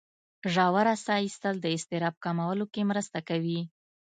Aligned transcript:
ژوره 0.53 0.93
ساه 1.05 1.19
ایستل 1.23 1.55
د 1.61 1.65
اضطراب 1.75 2.15
کمولو 2.25 2.65
کې 2.73 2.81
مرسته 2.91 3.19
کوي. 3.29 3.61